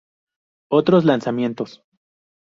[0.71, 1.83] Otros lanzamientos